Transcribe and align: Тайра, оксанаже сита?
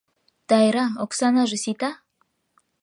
Тайра, 0.49 0.85
оксанаже 1.03 1.57
сита? 1.63 1.91